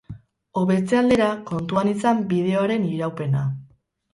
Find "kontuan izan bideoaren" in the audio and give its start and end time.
1.51-2.89